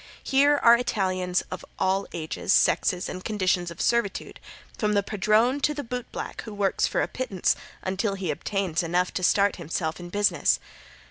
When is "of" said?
1.51-1.63, 3.69-3.79